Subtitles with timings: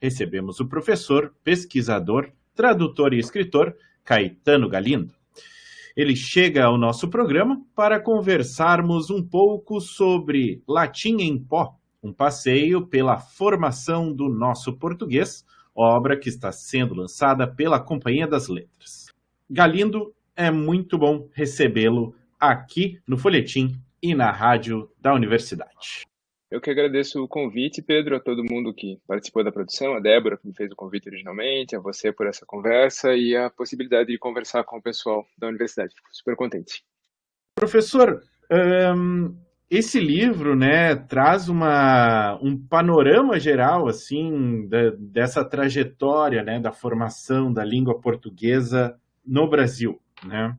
[0.00, 5.14] recebemos o professor, pesquisador, tradutor e escritor Caetano Galindo.
[5.96, 12.86] Ele chega ao nosso programa para conversarmos um pouco sobre Latim em Pó, um passeio
[12.86, 15.44] pela formação do nosso português,
[15.74, 19.06] obra que está sendo lançada pela Companhia das Letras.
[19.48, 26.09] Galindo, é muito bom recebê-lo aqui no Folhetim e na rádio da universidade.
[26.50, 30.36] Eu que agradeço o convite, Pedro, a todo mundo que participou da produção, a Débora,
[30.36, 34.18] que me fez o convite originalmente, a você por essa conversa e a possibilidade de
[34.18, 35.94] conversar com o pessoal da universidade.
[35.94, 36.82] Fico super contente.
[37.54, 38.20] Professor,
[38.96, 39.36] um,
[39.70, 47.52] esse livro né, traz uma, um panorama geral assim da, dessa trajetória né, da formação
[47.52, 50.00] da língua portuguesa no Brasil.
[50.26, 50.52] Né?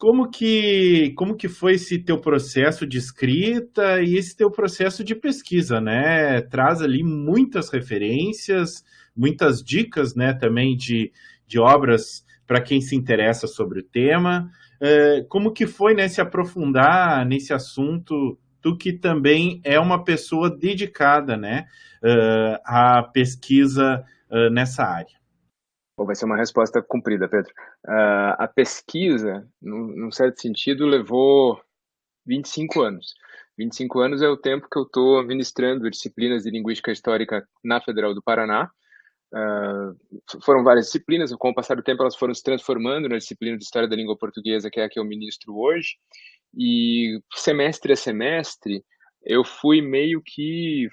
[0.00, 5.14] Como que, como que foi esse teu processo de escrita e esse teu processo de
[5.14, 6.40] pesquisa, né?
[6.40, 8.82] Traz ali muitas referências,
[9.14, 11.12] muitas dicas, né, também de,
[11.46, 14.50] de obras para quem se interessa sobre o tema.
[14.80, 20.48] É, como que foi, né, se aprofundar nesse assunto, tu que também é uma pessoa
[20.48, 21.66] dedicada, né,
[22.02, 25.19] uh, à pesquisa uh, nessa área?
[26.00, 27.52] Bom, vai ser uma resposta cumprida, Pedro.
[27.86, 31.60] Uh, a pesquisa, num, num, certo sentido, levou
[32.24, 33.12] 25 anos.
[33.58, 38.14] 25 anos é o tempo que eu estou ministrando disciplinas de linguística histórica na Federal
[38.14, 38.70] do Paraná.
[39.30, 43.58] Uh, foram várias disciplinas, com o passar do tempo elas foram se transformando na disciplina
[43.58, 45.96] de História da Língua Portuguesa, que é a que eu ministro hoje.
[46.56, 48.82] E semestre a semestre,
[49.22, 50.88] eu fui meio que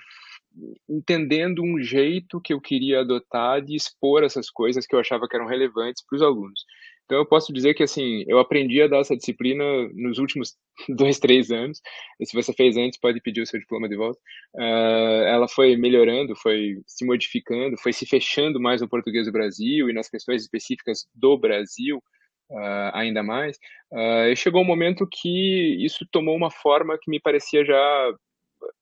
[0.90, 5.36] entendendo um jeito que eu queria adotar de expor essas coisas que eu achava que
[5.36, 6.64] eram relevantes para os alunos.
[7.08, 9.64] Então eu posso dizer que assim eu aprendi a dar essa disciplina
[9.94, 10.56] nos últimos
[10.90, 11.82] dois, três anos.
[12.20, 14.20] E se você fez antes, pode pedir o seu diploma de volta.
[14.54, 19.90] Uh, ela foi melhorando, foi se modificando, foi se fechando mais no português do Brasil
[19.90, 22.04] e nas questões específicas do Brasil.
[22.50, 23.58] Uh, ainda mais,
[23.92, 28.14] uh, chegou um momento que isso tomou uma forma que me parecia já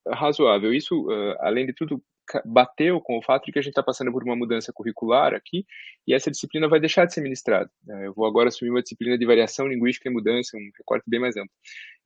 [0.08, 0.74] razoável.
[0.74, 1.08] Isso,
[1.40, 2.02] além de tudo,
[2.44, 5.66] bateu com o fato de que a gente está passando por uma mudança curricular aqui
[6.08, 7.70] e essa disciplina vai deixar de ser ministrada.
[7.88, 11.20] Uh, eu vou agora assumir uma disciplina de variação linguística e mudança, um recorte bem
[11.20, 11.52] mais amplo.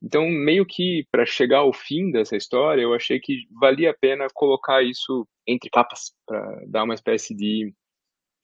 [0.02, 4.26] Então, meio que para chegar ao fim dessa história, eu achei que valia a pena
[4.34, 7.74] colocar isso entre capas, para dar uma espécie de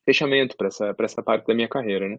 [0.06, 2.18] fechamento para essa, essa parte da minha carreira, né?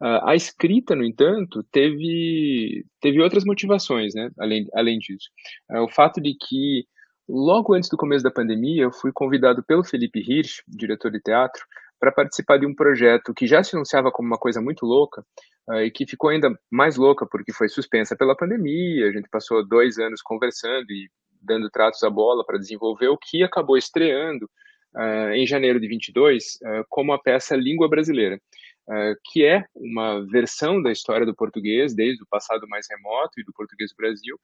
[0.00, 4.30] Uh, a escrita, no entanto, teve, teve outras motivações, né?
[4.38, 5.28] Além, além disso.
[5.68, 6.86] Uh, o fato de que,
[7.28, 11.60] logo antes do começo da pandemia, eu fui convidado pelo Felipe Hirsch, diretor de teatro,
[11.98, 15.24] para participar de um projeto que já se anunciava como uma coisa muito louca
[15.68, 19.08] uh, e que ficou ainda mais louca porque foi suspensa pela pandemia.
[19.08, 21.10] A gente passou dois anos conversando e
[21.42, 24.48] dando tratos à bola para desenvolver o que acabou estreando
[24.94, 28.40] uh, em janeiro de 22 uh, como a peça Língua Brasileira.
[28.88, 33.44] Uh, que é uma versão da história do português, desde o passado mais remoto e
[33.44, 34.38] do português do Brasil,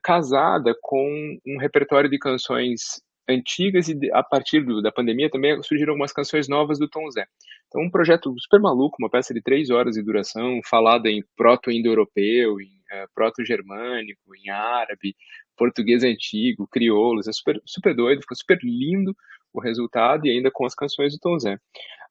[0.00, 5.92] casada com um repertório de canções antigas e a partir do, da pandemia também surgiram
[5.92, 7.26] algumas canções novas do Tom Zé.
[7.68, 12.60] Então um projeto super maluco, uma peça de três horas de duração, falada em proto-indo-europeu,
[12.60, 15.16] em uh, proto-germânico, em árabe,
[15.56, 19.14] português antigo, crioulos, é super, super doido, ficou super lindo,
[19.54, 21.54] o resultado e ainda com as canções do Tom Zé.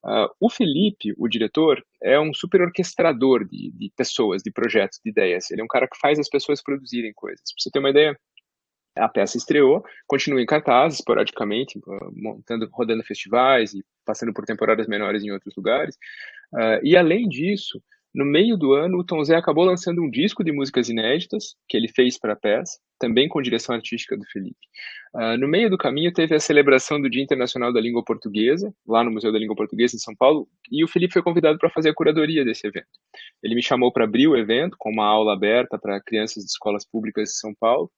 [0.04, 5.12] Uh, o Felipe, o diretor, é um super orquestrador de, de, pessoas, de projetos, de
[5.12, 5.50] ideias.
[5.52, 7.40] Ele é um cara que faz as pessoas produzirem coisas.
[7.40, 8.20] Pra você ter uma ideia,
[8.96, 14.88] a peça estreou, continua em cartaz, esporadicamente, uh, montando, rodando festivais e passando por temporadas
[14.88, 15.96] menores em outros lugares.
[16.54, 17.82] Uh, e além disso,
[18.14, 21.76] no meio do ano, o Tom Zé acabou lançando um disco de músicas inéditas que
[21.76, 24.60] ele fez para a peça, também com direção artística do Felipe.
[25.16, 29.04] Uh, no meio do caminho, teve a celebração do Dia Internacional da Língua Portuguesa, lá
[29.04, 31.90] no Museu da Língua Portuguesa em São Paulo, e o Felipe foi convidado para fazer
[31.90, 32.86] a curadoria desse evento.
[33.42, 36.86] Ele me chamou para abrir o evento, com uma aula aberta para crianças de escolas
[36.86, 37.90] públicas de São Paulo,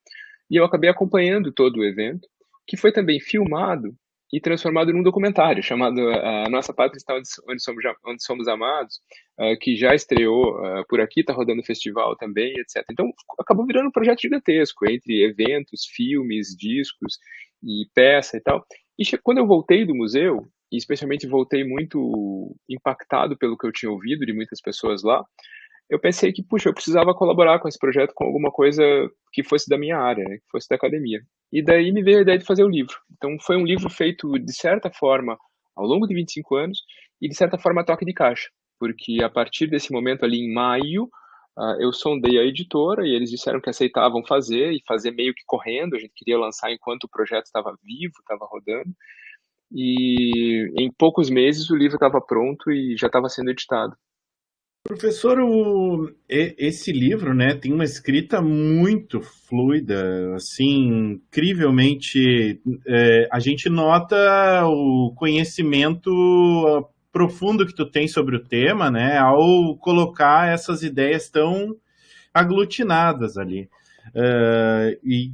[0.50, 2.26] e eu acabei acompanhando todo o evento,
[2.66, 3.94] que foi também filmado
[4.32, 9.00] e transformado num documentário chamado A Nossa Pátria está onde somos, onde somos amados,
[9.40, 12.84] uh, que já estreou uh, por aqui, está rodando festival também, etc.
[12.92, 17.18] Então acabou virando um projeto gigantesco entre eventos, filmes, discos
[17.64, 18.66] e peça e tal.
[18.98, 24.26] E quando eu voltei do museu especialmente voltei muito impactado pelo que eu tinha ouvido
[24.26, 25.24] de muitas pessoas lá,
[25.90, 28.84] eu pensei que, puxa, eu precisava colaborar com esse projeto com alguma coisa
[29.32, 31.22] que fosse da minha área, né, que fosse da academia.
[31.52, 32.96] E daí me veio a ideia de fazer o livro.
[33.14, 35.38] Então foi um livro feito, de certa forma,
[35.76, 36.80] ao longo de 25 anos,
[37.22, 38.50] e de certa forma toque de caixa,
[38.80, 41.04] porque a partir desse momento ali em maio,
[41.58, 45.44] uh, eu sondei a editora e eles disseram que aceitavam fazer, e fazer meio que
[45.46, 48.94] correndo, a gente queria lançar enquanto o projeto estava vivo, estava rodando,
[49.72, 53.96] e em poucos meses o livro estava pronto e já estava sendo editado.
[54.88, 62.62] Professor, o, esse livro, né, tem uma escrita muito fluida, assim, incrivelmente.
[62.88, 66.12] É, a gente nota o conhecimento
[67.12, 71.76] profundo que tu tem sobre o tema, né, ao colocar essas ideias tão
[72.32, 73.68] aglutinadas ali.
[74.10, 75.32] Uh, e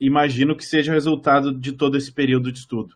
[0.00, 2.94] imagino que seja resultado de todo esse período de estudo.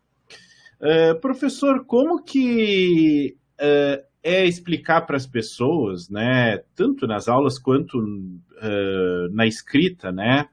[0.81, 7.99] Uh, professor, como que uh, é explicar para as pessoas, né, tanto nas aulas quanto
[7.99, 10.47] uh, na escrita, né,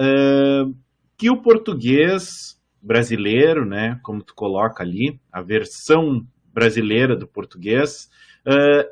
[0.00, 0.74] uh,
[1.16, 8.10] que o português brasileiro, né, como tu coloca ali, a versão brasileira do português,
[8.46, 8.88] uh,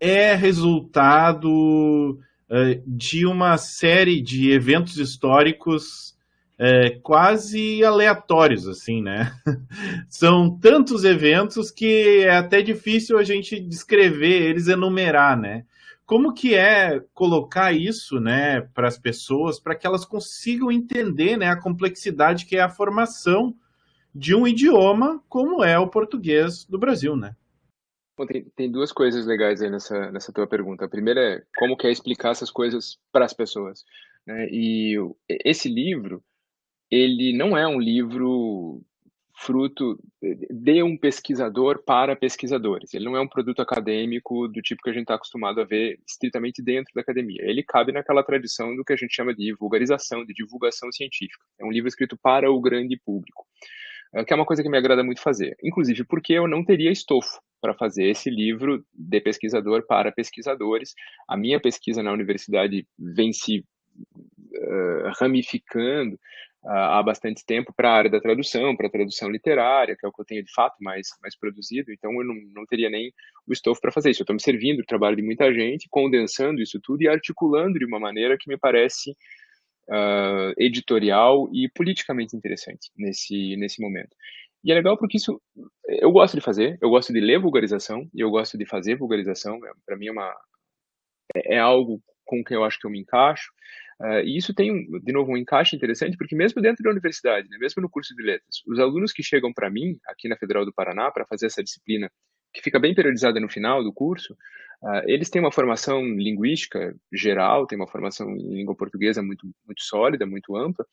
[0.00, 2.18] é resultado
[2.86, 6.16] de uma série de eventos históricos
[6.58, 9.32] é, quase aleatórios, assim, né?
[10.10, 15.64] São tantos eventos que é até difícil a gente descrever eles, enumerar, né?
[16.04, 21.48] Como que é colocar isso, né, para as pessoas, para que elas consigam entender, né,
[21.50, 23.54] a complexidade que é a formação
[24.14, 27.36] de um idioma como é o português do Brasil, né?
[28.16, 30.84] Bom, tem, tem, duas coisas legais aí nessa, nessa tua pergunta.
[30.84, 33.84] A primeira é como que é explicar essas coisas para as pessoas.
[34.26, 34.48] Né?
[34.50, 34.96] E
[35.28, 36.20] esse livro,
[36.90, 38.82] ele não é um livro
[39.38, 39.98] fruto
[40.50, 42.92] de um pesquisador para pesquisadores.
[42.92, 46.00] Ele não é um produto acadêmico do tipo que a gente está acostumado a ver
[46.06, 47.40] estritamente dentro da academia.
[47.42, 51.44] Ele cabe naquela tradição do que a gente chama de vulgarização, de divulgação científica.
[51.58, 53.46] É um livro escrito para o grande público,
[54.12, 55.56] é, que é uma coisa que me agrada muito fazer.
[55.62, 60.94] Inclusive porque eu não teria estofo para fazer esse livro de pesquisador para pesquisadores.
[61.28, 66.18] A minha pesquisa na universidade vem se uh, ramificando
[66.64, 70.12] há bastante tempo para a área da tradução, para a tradução literária, que é o
[70.12, 73.12] que eu tenho de fato mais, mais produzido, então eu não, não teria nem
[73.46, 74.22] o estofo para fazer isso.
[74.22, 77.84] Eu estou me servindo do trabalho de muita gente, condensando isso tudo e articulando de
[77.84, 79.12] uma maneira que me parece
[79.88, 84.14] uh, editorial e politicamente interessante nesse, nesse momento.
[84.64, 85.40] E é legal porque isso
[85.86, 89.56] eu gosto de fazer, eu gosto de ler vulgarização e eu gosto de fazer vulgarização.
[89.64, 90.34] É, para mim é uma
[91.34, 93.50] é, é algo com que eu acho que eu me encaixo.
[94.00, 97.56] Uh, e isso tem, de novo, um encaixe interessante, porque mesmo dentro da universidade, né,
[97.58, 100.72] mesmo no curso de letras, os alunos que chegam para mim, aqui na Federal do
[100.72, 102.08] Paraná, para fazer essa disciplina,
[102.52, 104.34] que fica bem periodizada no final do curso,
[104.82, 109.82] uh, eles têm uma formação linguística geral, têm uma formação em língua portuguesa muito, muito
[109.82, 110.86] sólida, muito ampla,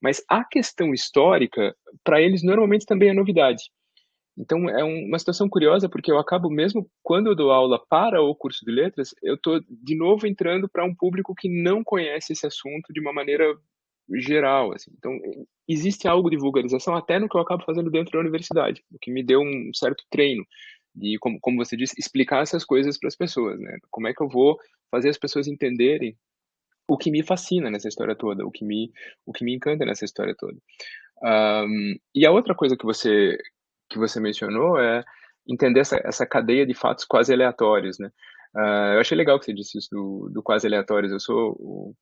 [0.00, 3.64] mas a questão histórica, para eles, normalmente também é novidade.
[4.38, 8.34] Então é uma situação curiosa porque eu acabo mesmo quando eu dou aula para o
[8.34, 12.46] curso de letras, eu estou de novo entrando para um público que não conhece esse
[12.46, 13.44] assunto de uma maneira
[14.14, 14.92] geral, assim.
[14.96, 15.18] Então
[15.68, 19.10] existe algo de vulgarização até no que eu acabo fazendo dentro da universidade, o que
[19.10, 20.44] me deu um certo treino
[20.94, 23.78] de como, como você disse, explicar essas coisas para as pessoas, né?
[23.90, 24.56] Como é que eu vou
[24.90, 26.16] fazer as pessoas entenderem
[26.88, 28.90] o que me fascina nessa história toda, o que me,
[29.26, 30.56] o que me encanta nessa história toda.
[31.22, 33.36] Um, e a outra coisa que você
[33.88, 35.04] que você mencionou é
[35.46, 38.10] entender essa, essa cadeia de fatos quase aleatórios, né?
[38.54, 41.12] Uh, eu achei legal que você disse isso do, do quase aleatórios.
[41.12, 41.94] Eu sou o,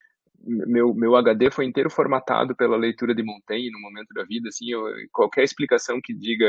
[0.47, 4.71] meu, meu HD foi inteiro formatado pela leitura de Montaigne no momento da vida, assim,
[4.71, 6.47] eu, qualquer explicação que diga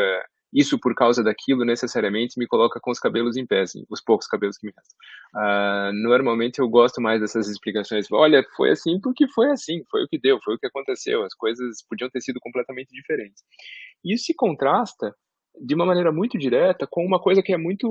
[0.53, 4.27] isso por causa daquilo necessariamente me coloca com os cabelos em pé, assim, os poucos
[4.27, 4.97] cabelos que me restam.
[5.35, 8.07] Uh, normalmente eu gosto mais dessas explicações.
[8.11, 11.33] Olha, foi assim porque foi assim, foi o que deu, foi o que aconteceu, as
[11.33, 13.43] coisas podiam ter sido completamente diferentes.
[14.05, 15.13] Isso se contrasta
[15.61, 17.87] de uma maneira muito direta com uma coisa que é muito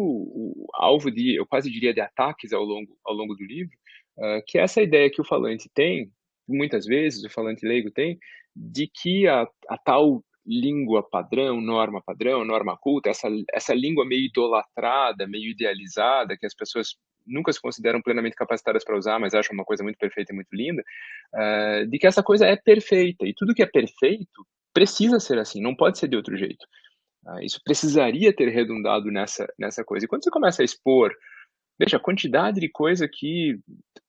[0.74, 3.76] alvo de, eu quase diria, de ataques ao longo, ao longo do livro,
[4.18, 6.10] uh, que é essa ideia que o falante tem,
[6.48, 8.18] muitas vezes o falante leigo tem,
[8.54, 14.26] de que a, a tal língua padrão, norma padrão, norma culta, essa, essa língua meio
[14.26, 16.96] idolatrada, meio idealizada, que as pessoas
[17.26, 20.48] nunca se consideram plenamente capacitadas para usar, mas acham uma coisa muito perfeita e muito
[20.52, 20.82] linda,
[21.34, 23.26] uh, de que essa coisa é perfeita.
[23.26, 26.64] E tudo que é perfeito precisa ser assim, não pode ser de outro jeito.
[27.26, 30.06] Ah, isso precisaria ter redundado nessa, nessa coisa.
[30.06, 31.12] E quando você começa a expor,
[31.78, 33.58] veja, a quantidade de coisa que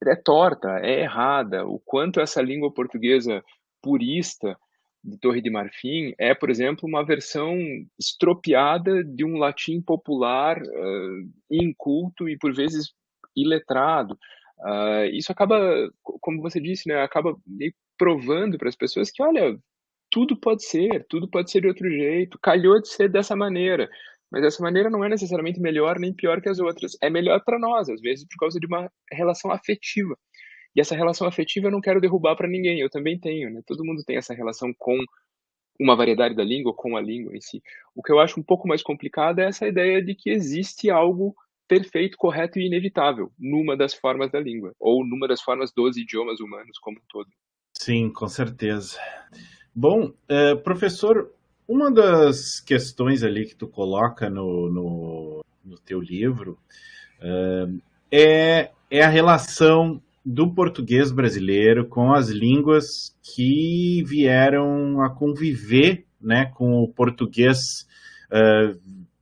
[0.05, 3.43] é torta, é errada, o quanto essa língua portuguesa
[3.81, 4.55] purista
[5.03, 7.55] de Torre de Marfim é, por exemplo, uma versão
[7.99, 12.93] estropiada de um latim popular, uh, inculto e por vezes
[13.35, 14.17] iletrado.
[14.59, 15.59] Uh, isso acaba,
[16.03, 17.35] como você disse, né, acaba
[17.97, 19.57] provando para as pessoas que, olha,
[20.17, 23.87] tudo pode ser, tudo pode ser de outro jeito, calhou de ser dessa maneira.
[24.31, 26.97] Mas essa maneira não é necessariamente melhor nem pior que as outras.
[27.03, 30.17] É melhor para nós, às vezes por causa de uma relação afetiva.
[30.75, 33.61] E essa relação afetiva eu não quero derrubar para ninguém, eu também tenho, né?
[33.67, 34.97] Todo mundo tem essa relação com
[35.79, 37.61] uma variedade da língua, com a língua em si.
[37.95, 41.35] O que eu acho um pouco mais complicado é essa ideia de que existe algo
[41.67, 46.39] perfeito, correto e inevitável numa das formas da língua, ou numa das formas dos idiomas
[46.39, 47.29] humanos como um todo.
[47.77, 48.99] Sim, com certeza.
[49.79, 51.31] Bom, é, professor,
[51.67, 56.57] uma das questões ali que tu coloca no, no, no teu livro
[58.11, 66.45] é, é a relação do português brasileiro com as línguas que vieram a conviver né,
[66.55, 67.87] com o português
[68.31, 68.75] uh,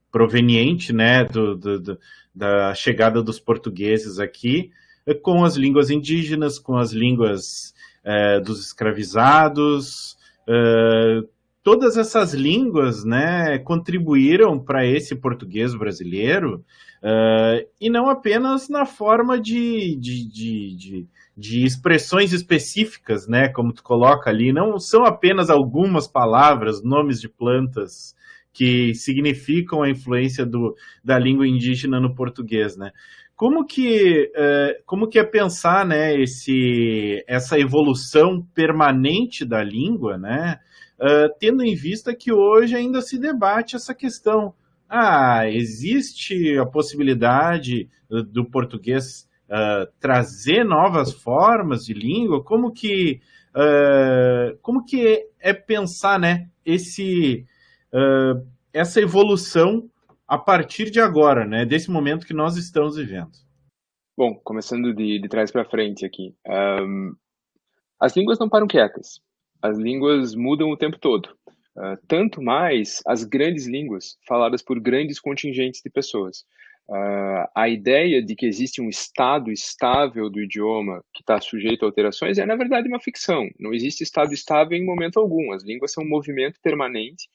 [0.10, 2.00] proveniente né, do, do, do,
[2.34, 4.72] da chegada dos portugueses aqui,
[5.22, 7.74] com as línguas indígenas, com as línguas
[8.46, 10.16] dos escravizados,
[10.48, 11.28] uh,
[11.64, 16.64] todas essas línguas né, contribuíram para esse português brasileiro,
[17.02, 23.74] uh, e não apenas na forma de, de, de, de, de expressões específicas, né, como
[23.74, 28.16] tu coloca ali, não são apenas algumas palavras, nomes de plantas
[28.56, 32.94] que significam a influência do, da língua indígena no português, né?
[33.36, 40.60] Como que, uh, como que é pensar né, esse, essa evolução permanente da língua, né?
[41.00, 44.54] uh, tendo em vista que hoje ainda se debate essa questão.
[44.88, 52.44] Ah, existe a possibilidade do português uh, trazer novas formas de língua?
[52.44, 53.20] Como que,
[53.56, 57.46] uh, como que é pensar né, esse,
[58.72, 59.90] essa evolução
[60.28, 63.32] a partir de agora, né, desse momento que nós estamos vivendo?
[64.18, 66.34] Bom, começando de, de trás para frente aqui.
[66.48, 67.14] Um,
[68.00, 69.22] as línguas não param quietas
[69.66, 71.30] as línguas mudam o tempo todo.
[71.76, 76.46] Uh, tanto mais as grandes línguas faladas por grandes contingentes de pessoas.
[76.88, 81.88] Uh, a ideia de que existe um estado estável do idioma que está sujeito a
[81.88, 83.50] alterações é, na verdade, uma ficção.
[83.60, 85.52] Não existe estado estável em momento algum.
[85.52, 87.28] As línguas são um movimento permanente,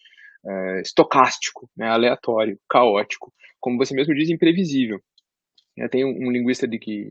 [0.44, 5.00] uh, estocástico, né, aleatório, caótico, como você mesmo diz, imprevisível.
[5.90, 7.10] Tem um, um linguista de que,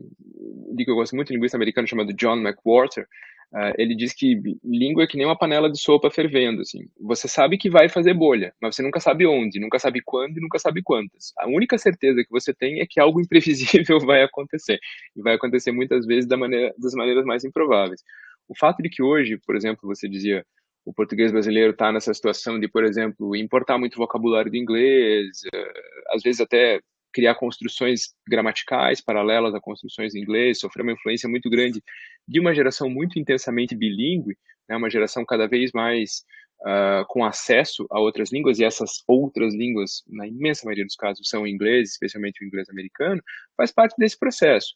[0.76, 3.06] de que eu gosto muito, um linguista americano chamado John McWhorter,
[3.52, 6.88] Uh, ele diz que língua é que nem uma panela de sopa fervendo, assim.
[7.00, 10.40] Você sabe que vai fazer bolha, mas você nunca sabe onde, nunca sabe quando e
[10.40, 11.32] nunca sabe quantas.
[11.36, 14.78] A única certeza que você tem é que algo imprevisível vai acontecer.
[15.16, 18.00] E vai acontecer muitas vezes da maneira, das maneiras mais improváveis.
[18.48, 20.46] O fato de que hoje, por exemplo, você dizia,
[20.84, 26.14] o português brasileiro está nessa situação de, por exemplo, importar muito vocabulário do inglês, uh,
[26.14, 26.80] às vezes até
[27.12, 31.82] criar construções gramaticais paralelas a construções em inglês, sofrer uma influência muito grande
[32.26, 34.36] de uma geração muito intensamente bilíngue,
[34.68, 36.22] né, uma geração cada vez mais
[36.62, 41.28] uh, com acesso a outras línguas, e essas outras línguas, na imensa maioria dos casos,
[41.28, 43.20] são o inglês, especialmente o inglês americano,
[43.56, 44.74] faz parte desse processo.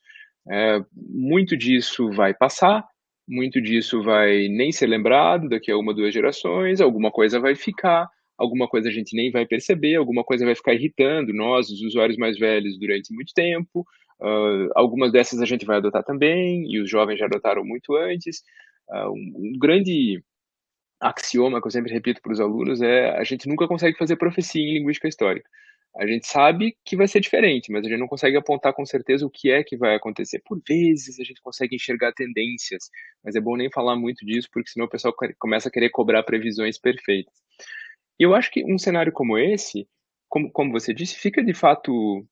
[0.51, 2.85] É, muito disso vai passar,
[3.27, 8.09] muito disso vai nem ser lembrado daqui a uma, duas gerações, alguma coisa vai ficar,
[8.37, 12.19] alguma coisa a gente nem vai perceber, alguma coisa vai ficar irritando nós, os usuários
[12.19, 13.87] mais velhos, durante muito tempo.
[14.21, 18.43] Uh, algumas dessas a gente vai adotar também, e os jovens já adotaram muito antes.
[18.89, 20.23] Uh, um, um, grande
[21.01, 24.63] axioma que eu sempre repito para os alunos é a gente nunca consegue fazer profecia
[24.63, 25.49] em linguística histórica.
[25.97, 29.25] A gente sabe que vai ser diferente, mas a gente não consegue apontar com certeza
[29.25, 30.43] o que é que vai acontecer.
[30.45, 32.91] Por vezes a gente consegue enxergar tendências,
[33.23, 36.25] mas é bom nem falar muito disso, porque senão o pessoal começa a querer cobrar
[36.25, 37.35] previsões perfeitas.
[38.19, 39.89] E eu acho que um cenário como esse,
[40.29, 42.27] como, como você disse, fica de fato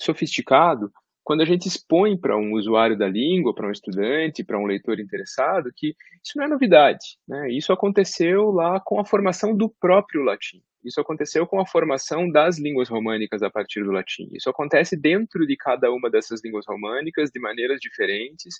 [0.00, 0.92] sofisticado
[1.24, 4.98] quando a gente expõe para um usuário da língua, para um estudante, para um leitor
[4.98, 7.16] interessado, que isso não é novidade.
[7.26, 7.52] Né?
[7.52, 10.60] Isso aconteceu lá com a formação do próprio latim.
[10.84, 14.28] Isso aconteceu com a formação das línguas românicas a partir do latim.
[14.32, 18.56] Isso acontece dentro de cada uma dessas línguas românicas de maneiras diferentes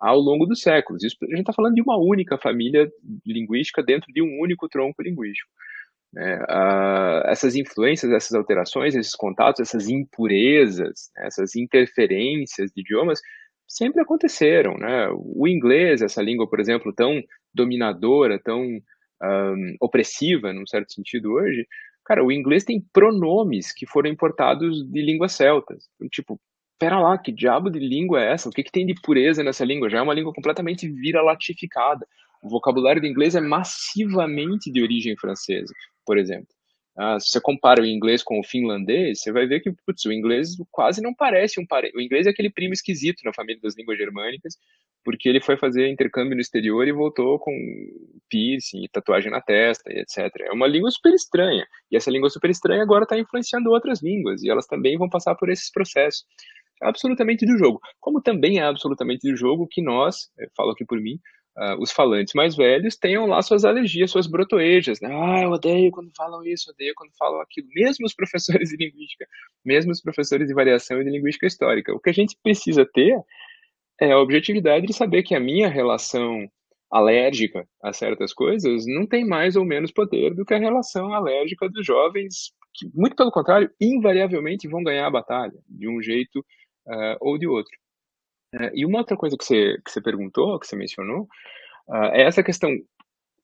[0.00, 1.02] ao longo dos séculos.
[1.04, 2.88] Isso, a gente está falando de uma única família
[3.26, 5.50] linguística dentro de um único tronco linguístico.
[6.12, 6.38] Né?
[7.26, 11.26] Essas influências, essas alterações, esses contatos, essas impurezas, né?
[11.26, 13.20] essas interferências de idiomas
[13.66, 14.74] sempre aconteceram.
[14.78, 15.08] Né?
[15.12, 17.20] O inglês, essa língua, por exemplo, tão
[17.52, 18.62] dominadora, tão
[19.22, 21.66] um, opressiva, num certo sentido, hoje,
[22.04, 25.88] cara, o inglês tem pronomes que foram importados de línguas celtas.
[26.10, 26.40] Tipo,
[26.78, 28.48] pera lá, que diabo de língua é essa?
[28.48, 29.90] O que, que tem de pureza nessa língua?
[29.90, 32.06] Já é uma língua completamente vira-latificada.
[32.42, 35.74] O vocabulário do inglês é massivamente de origem francesa,
[36.06, 36.48] por exemplo.
[37.00, 40.12] Ah, se você compara o inglês com o finlandês, você vai ver que putz, o
[40.12, 41.92] inglês quase não parece um pare...
[41.94, 44.58] O inglês é aquele primo esquisito na família das línguas germânicas,
[45.04, 47.52] porque ele foi fazer intercâmbio no exterior e voltou com
[48.28, 50.28] piercing e tatuagem na testa e etc.
[50.40, 51.64] É uma língua super estranha.
[51.88, 55.36] E essa língua super estranha agora está influenciando outras línguas, e elas também vão passar
[55.36, 56.24] por esses processos.
[56.82, 57.80] É absolutamente do jogo.
[58.00, 61.20] Como também é absolutamente do jogo que nós, falo aqui por mim,
[61.58, 65.00] uh, os falantes mais velhos tenham lá suas alergias, suas brotoejas.
[65.00, 65.08] Né?
[65.12, 67.68] Ah, eu odeio quando falam isso, odeio quando falam aquilo.
[67.74, 69.26] Mesmo os professores de linguística,
[69.64, 71.92] mesmo os professores de variação e de linguística histórica.
[71.92, 73.18] O que a gente precisa ter
[74.00, 76.48] é a objetividade de saber que a minha relação
[76.90, 81.68] alérgica a certas coisas não tem mais ou menos poder do que a relação alérgica
[81.68, 86.38] dos jovens, que, muito pelo contrário, invariavelmente vão ganhar a batalha, de um jeito
[86.86, 87.72] uh, ou de outro.
[88.54, 91.22] É, e uma outra coisa que você, que você perguntou, que você mencionou,
[91.88, 92.70] uh, é essa questão,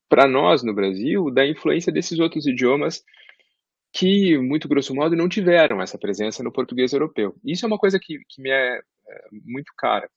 [0.09, 3.03] para nós no Brasil, da influência desses outros idiomas
[3.93, 7.35] que, muito grosso modo, não tiveram essa presença no português europeu.
[7.43, 8.81] Isso é uma coisa que, que me é, é
[9.45, 10.09] muito cara,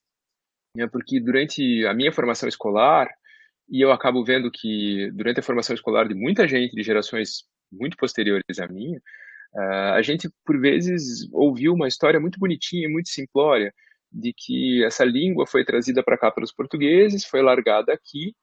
[0.74, 3.08] né, porque durante a minha formação escolar,
[3.68, 7.96] e eu acabo vendo que durante a formação escolar de muita gente de gerações muito
[7.96, 8.98] posteriores à minha,
[9.54, 13.72] uh, a gente, por vezes, ouviu uma história muito bonitinha, muito simplória,
[14.10, 18.34] de que essa língua foi trazida para cá pelos portugueses, foi largada aqui.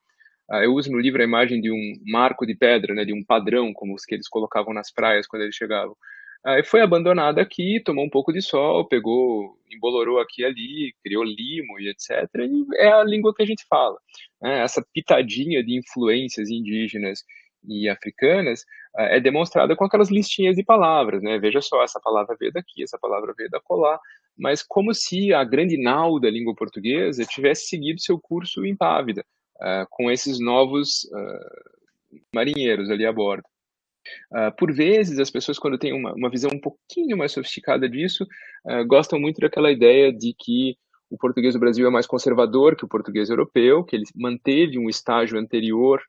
[0.50, 3.24] Uh, eu uso no livro a imagem de um marco de pedra, né, de um
[3.24, 5.96] padrão, como os que eles colocavam nas praias quando eles chegavam.
[6.46, 11.24] Uh, foi abandonada aqui, tomou um pouco de sol, pegou, embolorou aqui e ali, criou
[11.24, 12.28] limo e etc.
[12.36, 13.98] E é a língua que a gente fala.
[14.40, 14.62] Né?
[14.62, 17.24] Essa pitadinha de influências indígenas
[17.68, 18.60] e africanas
[18.94, 21.38] uh, é demonstrada com aquelas listinhas de palavras, né?
[21.38, 23.98] Veja só, essa palavra veio daqui, essa palavra veio da colar,
[24.36, 29.24] mas como se a grande nau da língua portuguesa tivesse seguido seu curso impávida,
[29.56, 33.44] uh, com esses novos uh, marinheiros ali a bordo.
[34.30, 38.26] Uh, por vezes, as pessoas, quando têm uma, uma visão um pouquinho mais sofisticada disso,
[38.86, 40.76] gostam muito daquela ideia de que
[41.08, 44.88] o português do Brasil é mais conservador que o português europeu, que ele manteve um
[44.88, 46.02] estágio anterior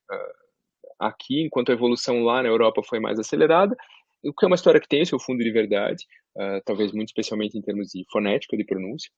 [1.00, 3.78] aqui, enquanto a evolução lá na Europa foi mais acelerada,
[4.24, 7.58] o que é uma história que tem seu fundo de verdade, uh, talvez muito especialmente
[7.58, 9.10] em termos de fonética, de pronúncia,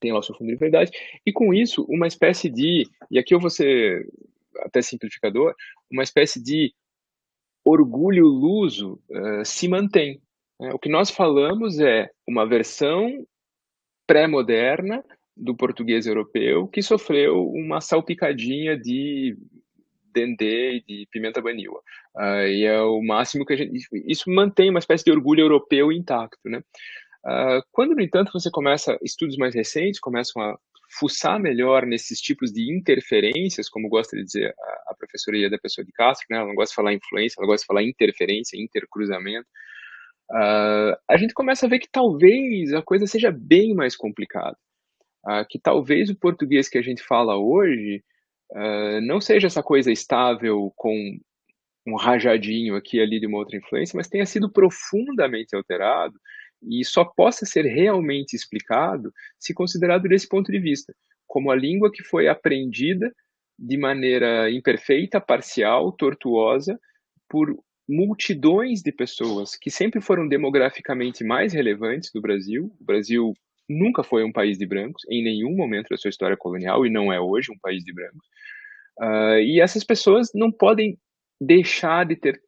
[0.00, 0.90] tem lá o seu fundo de verdade,
[1.24, 4.06] e com isso, uma espécie de, e aqui eu vou ser
[4.60, 5.54] até simplificador,
[5.90, 6.72] uma espécie de
[7.64, 10.20] orgulho luso uh, se mantém.
[10.60, 10.70] Né?
[10.72, 13.26] O que nós falamos é uma versão
[14.06, 15.04] pré-moderna
[15.36, 19.36] do português europeu que sofreu uma salpicadinha de
[20.14, 21.78] dendê e de pimenta banila.
[22.16, 23.86] Uh, e é o máximo que a gente.
[24.06, 26.62] Isso mantém uma espécie de orgulho europeu intacto, né?
[27.26, 30.58] Uh, quando, no entanto, você começa, estudos mais recentes começam a
[30.98, 35.84] fuçar melhor nesses tipos de interferências, como gosta de dizer a, a professora Ieda Pessoa
[35.84, 36.36] de Castro, né?
[36.36, 39.48] ela não gosta de falar influência, ela gosta de falar interferência, intercruzamento,
[40.30, 44.56] uh, a gente começa a ver que talvez a coisa seja bem mais complicada.
[45.26, 48.04] Uh, que talvez o português que a gente fala hoje
[48.54, 51.18] uh, não seja essa coisa estável com
[51.86, 56.18] um rajadinho aqui ali de uma outra influência, mas tenha sido profundamente alterado
[56.62, 60.94] e só possa ser realmente explicado se considerado desse ponto de vista,
[61.26, 63.14] como a língua que foi aprendida
[63.58, 66.78] de maneira imperfeita, parcial, tortuosa,
[67.28, 67.54] por
[67.88, 72.74] multidões de pessoas que sempre foram demograficamente mais relevantes do Brasil.
[72.80, 73.34] O Brasil
[73.68, 77.12] nunca foi um país de brancos, em nenhum momento da sua história colonial, e não
[77.12, 78.26] é hoje um país de brancos.
[78.98, 80.98] Uh, e essas pessoas não podem
[81.40, 82.40] deixar de ter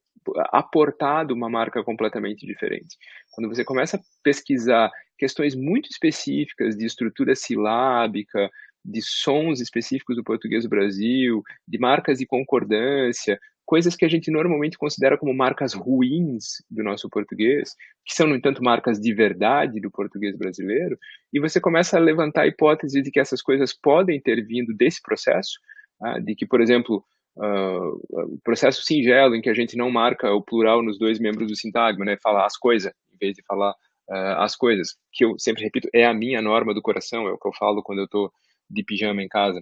[0.51, 2.97] aportado uma marca completamente diferente.
[3.33, 8.51] Quando você começa a pesquisar questões muito específicas de estrutura silábica,
[8.85, 14.31] de sons específicos do português do Brasil, de marcas de concordância, coisas que a gente
[14.31, 17.75] normalmente considera como marcas ruins do nosso português,
[18.07, 20.97] que são, no entanto, marcas de verdade do português brasileiro,
[21.33, 25.03] e você começa a levantar a hipótese de que essas coisas podem ter vindo desse
[25.03, 25.59] processo,
[26.01, 27.05] ah, de que, por exemplo,
[27.37, 31.49] uh, o processo singelo em que a gente não marca o plural nos dois membros
[31.49, 35.35] do sintagma, né, falar as coisas, em vez de falar uh, as coisas, que eu
[35.39, 38.05] sempre repito, é a minha norma do coração, é o que eu falo quando eu
[38.05, 38.31] estou
[38.71, 39.61] de pijama em casa.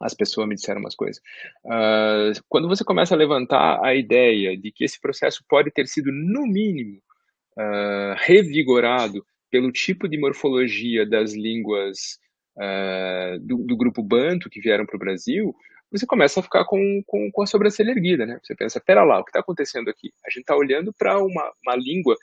[0.00, 1.20] As pessoas me disseram umas coisas.
[1.64, 6.10] Uh, quando você começa a levantar a ideia de que esse processo pode ter sido,
[6.10, 7.00] no mínimo,
[7.58, 12.18] uh, revigorado pelo tipo de morfologia das línguas
[12.56, 15.54] uh, do, do, grupo Banto que vieram para o Brasil,
[15.90, 18.38] você começa a ficar com, com, com, a sobrancelha erguida, né?
[18.42, 20.12] Você pensa, pera lá, o que está acontecendo aqui?
[20.24, 22.16] A gente está olhando para uma, uma língua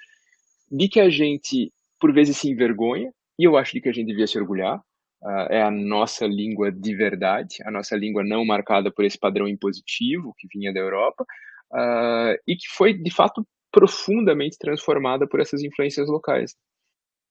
[0.72, 4.08] de que a gente, por vezes, se envergonha, e eu acho de que a gente
[4.08, 4.82] devia se orgulhar,
[5.28, 9.48] uh, é a nossa língua de verdade, a nossa língua não marcada por esse padrão
[9.48, 11.26] impositivo que vinha da Europa,
[11.74, 16.56] uh, e que foi, de fato, profundamente transformada por essas influências locais.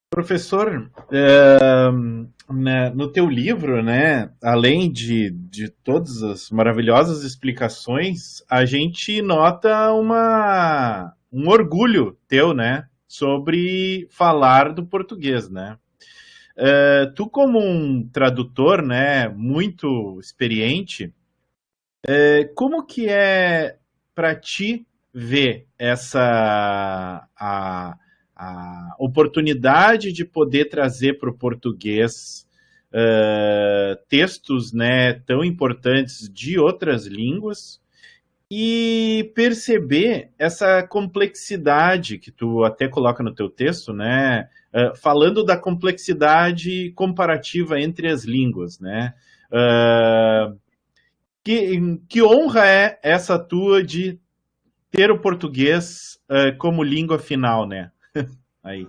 [0.08, 1.90] Professor, é,
[2.52, 9.92] né, no teu livro, né, além de, de todas as maravilhosas explicações, a gente nota
[9.92, 15.76] uma, um orgulho teu, né, sobre falar do português, né?
[16.58, 21.12] É, tu como um tradutor, né, muito experiente,
[22.06, 23.78] é, como que é
[24.14, 27.98] para ti ver essa a,
[28.34, 32.46] a oportunidade de poder trazer para o português
[32.92, 37.80] uh, textos né, tão importantes de outras línguas
[38.50, 45.56] e perceber essa complexidade que tu até coloca no teu texto, né, uh, falando da
[45.56, 49.14] complexidade comparativa entre as línguas, né,
[49.50, 50.56] uh,
[51.42, 54.18] que, que honra é essa tua de
[54.90, 56.18] ter o português
[56.58, 57.92] como língua final, né?
[58.64, 58.88] Aí.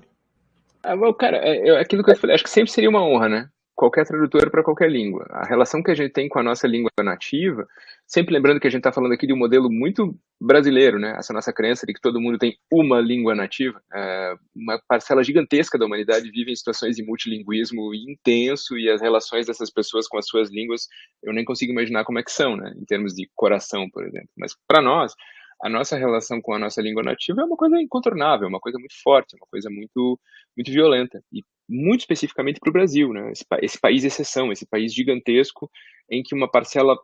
[0.82, 3.50] Ah, well, cara, é aquilo que eu falei, acho que sempre seria uma honra, né?
[3.78, 5.28] Qualquer tradutor para qualquer língua.
[5.30, 7.68] A relação que a gente tem com a nossa língua nativa,
[8.08, 11.16] sempre lembrando que a gente está falando aqui de um modelo muito brasileiro, né?
[11.16, 13.80] Essa nossa crença de que todo mundo tem uma língua nativa.
[13.94, 19.46] É, uma parcela gigantesca da humanidade vive em situações de multilinguismo intenso e as relações
[19.46, 20.88] dessas pessoas com as suas línguas,
[21.22, 22.74] eu nem consigo imaginar como é que são, né?
[22.76, 24.30] Em termos de coração, por exemplo.
[24.36, 25.14] Mas para nós,
[25.62, 28.96] a nossa relação com a nossa língua nativa é uma coisa incontornável, uma coisa muito
[29.04, 30.20] forte, uma coisa muito,
[30.56, 31.22] muito violenta.
[31.32, 33.32] E muito especificamente para o Brasil, né?
[33.32, 35.70] Esse, esse, país exceção, esse país gigantesco
[36.10, 36.98] em que uma parcela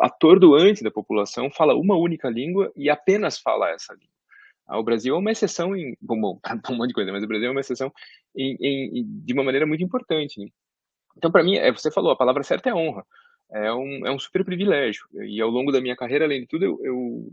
[0.00, 4.08] atordoante da população fala uma única língua e apenas fala essa língua.
[4.66, 5.96] Ah, o Brasil é uma exceção em.
[6.00, 7.92] Bom, bom, um monte de coisa, mas o Brasil é uma exceção
[8.34, 10.40] em, em, de uma maneira muito importante.
[10.40, 10.48] Né?
[11.16, 13.04] Então, para mim, é, você falou, a palavra certa é honra.
[13.52, 15.06] É um, é um super privilégio.
[15.22, 17.32] E ao longo da minha carreira, além de tudo, eu, eu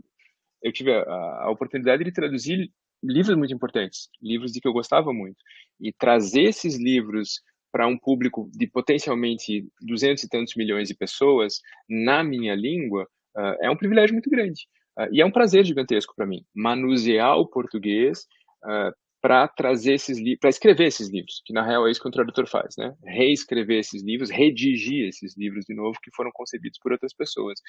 [0.62, 1.02] eu tive a,
[1.42, 2.70] a oportunidade de traduzir
[3.02, 5.38] livros muito importantes, livros de que eu gostava muito,
[5.80, 7.40] e trazer esses livros
[7.72, 13.56] para um público de potencialmente 200 e tantos milhões de pessoas na minha língua uh,
[13.62, 14.66] é um privilégio muito grande.
[14.98, 18.26] Uh, e é um prazer gigantesco para mim manusear o português
[18.62, 22.08] uh, para trazer esses livros, para escrever esses livros, que na real é isso que
[22.08, 22.92] um tradutor faz, né?
[23.04, 27.60] Reescrever esses livros, redigir esses livros de novo que foram concebidos por outras pessoas.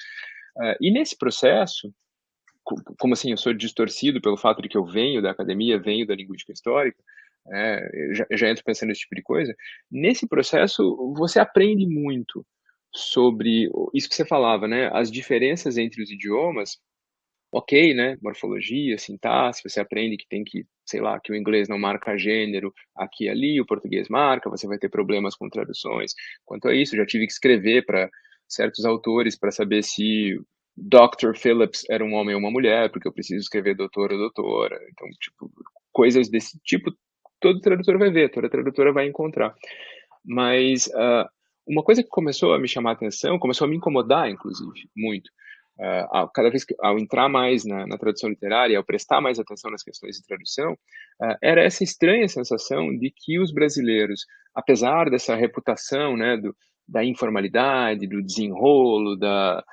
[0.80, 1.94] e nesse processo,
[2.64, 6.14] como assim, eu sou distorcido pelo fato de que eu venho da academia, venho da
[6.14, 6.98] linguística histórica,
[7.52, 9.54] é, já, já entro pensando nesse tipo de coisa.
[9.90, 12.44] Nesse processo, você aprende muito
[12.92, 14.88] sobre isso que você falava, né?
[14.92, 16.78] As diferenças entre os idiomas,
[17.52, 18.16] ok, né?
[18.22, 22.72] Morfologia, sintaxe, você aprende que tem que, sei lá, que o inglês não marca gênero
[22.96, 26.12] aqui e ali, o português marca, você vai ter problemas com traduções.
[26.44, 28.08] Quanto a isso, já tive que escrever para
[28.48, 30.38] certos autores para saber se
[30.76, 31.36] Dr.
[31.36, 34.78] Phillips era um homem ou uma mulher, porque eu preciso escrever doutor ou doutora.
[34.90, 35.50] Então, tipo,
[35.92, 36.92] coisas desse tipo,
[37.40, 39.54] todo tradutor vai ver, toda tradutora vai encontrar.
[40.24, 41.28] Mas uh,
[41.66, 45.28] uma coisa que começou a me chamar a atenção, começou a me incomodar, inclusive, muito,
[45.78, 49.70] uh, cada vez que, ao entrar mais na, na, tradução literária, ao prestar mais atenção
[49.70, 55.34] nas questões de tradução, uh, era essa estranha sensação de que os brasileiros, apesar dessa
[55.36, 56.54] reputação né, do,
[56.88, 59.64] da informalidade, do desenrolo, da,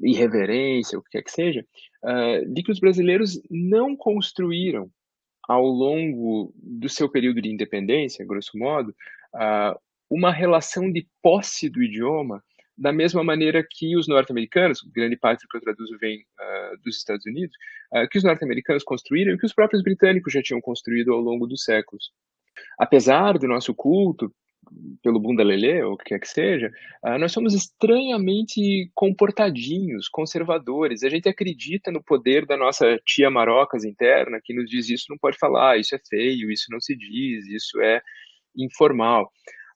[0.00, 1.64] irreverência, o que quer que seja,
[2.04, 4.90] uh, de que os brasileiros não construíram
[5.48, 8.94] ao longo do seu período de independência, grosso modo,
[10.10, 12.44] uma relação de posse do idioma
[12.78, 16.96] da mesma maneira que os norte-americanos, grande parte do que eu traduzo vem uh, dos
[16.96, 17.54] Estados Unidos,
[17.92, 21.46] uh, que os norte-americanos construíram e que os próprios britânicos já tinham construído ao longo
[21.46, 22.12] dos séculos.
[22.78, 24.32] Apesar do nosso culto
[25.02, 26.70] pelo bunda lelê, ou o que quer que seja,
[27.04, 31.02] uh, nós somos estranhamente comportadinhos, conservadores.
[31.02, 35.18] A gente acredita no poder da nossa tia marocas interna, que nos diz isso não
[35.18, 38.00] pode falar, isso é feio, isso não se diz, isso é
[38.56, 39.30] informal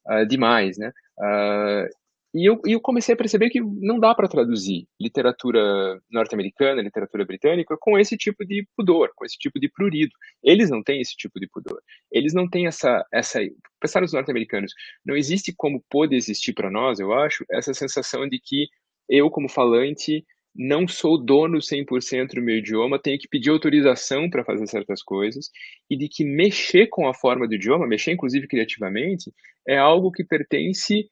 [0.08, 0.92] uh, demais, né?
[1.18, 2.01] Uh,
[2.34, 7.26] e eu, e eu comecei a perceber que não dá para traduzir literatura norte-americana, literatura
[7.26, 10.12] britânica, com esse tipo de pudor, com esse tipo de prurido.
[10.42, 11.80] Eles não têm esse tipo de pudor.
[12.10, 13.04] Eles não têm essa.
[13.12, 13.40] essa
[13.78, 14.72] pensar nos norte-americanos,
[15.04, 18.68] não existe como pode existir para nós, eu acho, essa sensação de que
[19.08, 24.44] eu, como falante, não sou dono 100% do meu idioma, tenho que pedir autorização para
[24.44, 25.50] fazer certas coisas,
[25.90, 29.32] e de que mexer com a forma do idioma, mexer inclusive criativamente,
[29.66, 31.08] é algo que pertence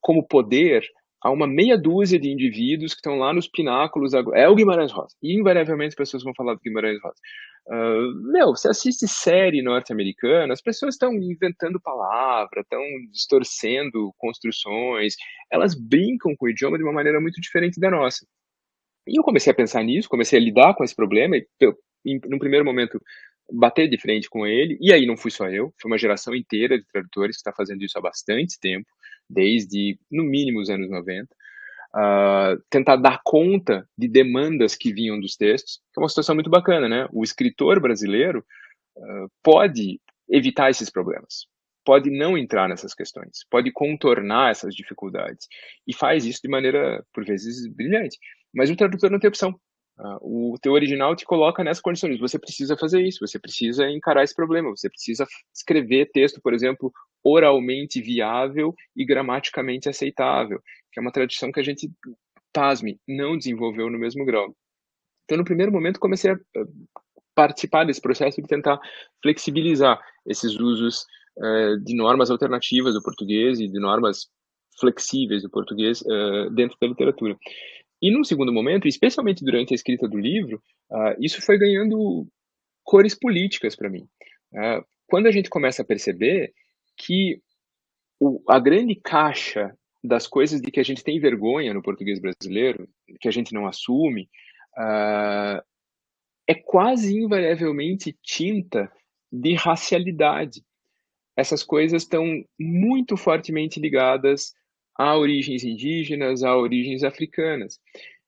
[0.00, 0.82] como poder
[1.22, 4.12] a uma meia dúzia de indivíduos que estão lá nos pináculos.
[4.34, 5.14] É o Guimarães Rosa.
[5.22, 7.14] E invariavelmente as pessoas vão falar do Guimarães Rosa.
[7.68, 12.80] Uh, meu, você assiste série norte-americana, as pessoas estão inventando palavra, estão
[13.12, 15.14] distorcendo construções,
[15.50, 18.26] elas brincam com o idioma de uma maneira muito diferente da nossa.
[19.06, 21.46] E eu comecei a pensar nisso, comecei a lidar com esse problema, e
[22.04, 23.00] em, num primeiro momento
[23.52, 26.76] bater de frente com ele, e aí não fui só eu, foi uma geração inteira
[26.76, 28.88] de tradutores que está fazendo isso há bastante tempo,
[29.32, 31.24] desde, no mínimo, os anos 90.
[31.24, 31.36] Uh,
[31.94, 36.48] ah, tentar dar conta de demandas que vinham dos textos, que é uma situação muito
[36.48, 37.06] bacana, né?
[37.12, 38.44] O escritor brasileiro
[38.96, 41.46] uh, pode evitar esses problemas,
[41.84, 45.46] pode não entrar nessas questões, pode contornar essas dificuldades,
[45.86, 48.18] e faz isso de maneira, por vezes, brilhante.
[48.54, 49.54] Mas o tradutor não tem opção.
[50.02, 52.18] Uh, o teu original te coloca nessas condições.
[52.18, 56.92] Você precisa fazer isso, você precisa encarar esse problema, você precisa escrever texto, por exemplo,
[57.22, 60.60] oralmente viável e gramaticamente aceitável,
[60.92, 61.88] que é uma tradição que a gente,
[62.52, 64.52] pasme, não desenvolveu no mesmo grau.
[65.24, 66.38] Então, no primeiro momento, comecei a
[67.32, 68.80] participar desse processo de tentar
[69.22, 71.06] flexibilizar esses usos
[71.38, 74.28] uh, de normas alternativas do português e de normas
[74.80, 77.36] flexíveis do português uh, dentro da literatura.
[78.02, 80.60] E num segundo momento, especialmente durante a escrita do livro,
[80.90, 82.26] uh, isso foi ganhando
[82.82, 84.08] cores políticas para mim.
[84.52, 86.52] Uh, quando a gente começa a perceber
[86.96, 87.40] que
[88.20, 92.88] o, a grande caixa das coisas de que a gente tem vergonha no português brasileiro,
[93.20, 94.28] que a gente não assume,
[94.76, 95.62] uh,
[96.48, 98.90] é quase invariavelmente tinta
[99.30, 100.60] de racialidade.
[101.36, 104.52] Essas coisas estão muito fortemente ligadas
[104.96, 107.78] a origens indígenas, a origens africanas.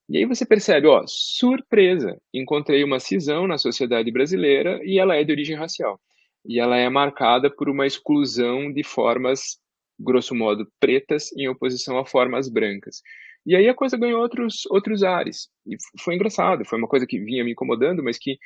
[0.09, 5.24] E aí você percebe, ó, surpresa, encontrei uma cisão na sociedade brasileira e ela é
[5.24, 5.98] de origem racial.
[6.44, 9.59] E ela é marcada por uma exclusão de formas,
[9.98, 13.00] grosso modo, pretas em oposição a formas brancas.
[13.46, 15.48] E aí a coisa ganhou outros, outros ares.
[15.66, 18.38] E foi engraçado, foi uma coisa que vinha me incomodando, mas que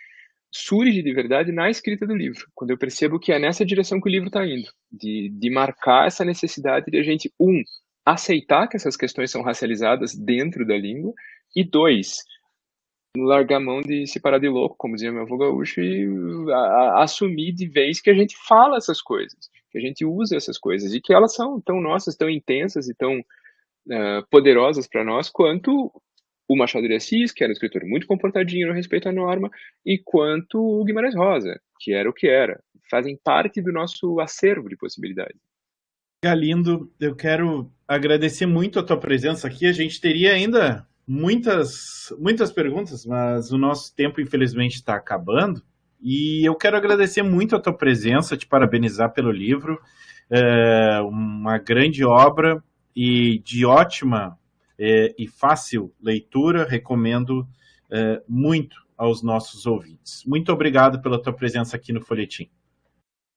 [0.50, 4.08] surge de verdade na escrita do livro, quando eu percebo que é nessa direção que
[4.08, 7.62] o livro está indo, de, de marcar essa necessidade de a gente, um,
[8.12, 11.12] aceitar que essas questões são racializadas dentro da língua,
[11.54, 12.24] e dois,
[13.16, 16.06] largar a mão de se parar de louco, como dizia meu avô gaúcho, e
[16.52, 20.36] a, a, assumir de vez que a gente fala essas coisas, que a gente usa
[20.36, 25.04] essas coisas, e que elas são tão nossas, tão intensas e tão uh, poderosas para
[25.04, 25.90] nós, quanto
[26.48, 29.50] o Machado de Assis, que era um escritor muito comportadinho no respeito à norma,
[29.84, 32.58] e quanto o Guimarães Rosa, que era o que era.
[32.90, 35.47] Fazem parte do nosso acervo de possibilidades.
[36.20, 39.66] Galindo, eu quero agradecer muito a tua presença aqui.
[39.66, 45.62] A gente teria ainda muitas, muitas perguntas, mas o nosso tempo, infelizmente, está acabando.
[46.02, 49.80] E eu quero agradecer muito a tua presença, te parabenizar pelo livro.
[50.28, 52.60] É uma grande obra
[52.96, 54.36] e de ótima
[54.76, 56.66] é, e fácil leitura.
[56.68, 57.46] Recomendo
[57.92, 60.24] é, muito aos nossos ouvintes.
[60.26, 62.50] Muito obrigado pela tua presença aqui no Folhetim.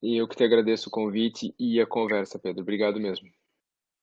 [0.02, 2.62] E eu que te agradeço o convite e a conversa, Pedro.
[2.62, 3.30] Obrigado mesmo.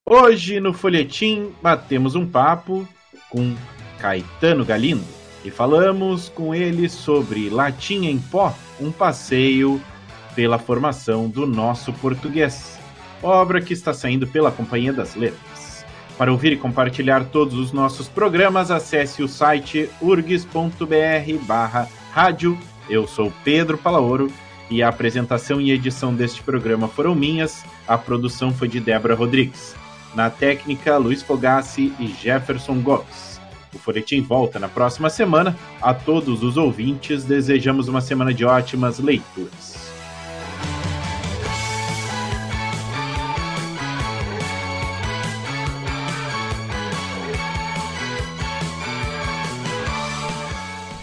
[0.08, 2.88] Hoje no Folhetim batemos um papo
[3.28, 3.54] com
[3.98, 5.04] Caetano Galindo
[5.44, 9.80] e falamos com ele sobre Latim em Pó, um passeio
[10.34, 12.78] pela formação do nosso português,
[13.22, 15.84] obra que está saindo pela Companhia das Letras.
[16.16, 22.58] Para ouvir e compartilhar todos os nossos programas, acesse o site urgs.br barra rádio.
[22.88, 24.32] Eu sou Pedro Palaoro
[24.70, 29.74] e a apresentação e edição deste programa foram minhas, a produção foi de Débora Rodrigues.
[30.14, 33.40] Na técnica, Luiz Fogassi e Jefferson Gomes.
[33.74, 35.56] O Folhetim volta na próxima semana.
[35.80, 39.88] A todos os ouvintes, desejamos uma semana de ótimas leituras.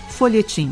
[0.10, 0.72] Folhetim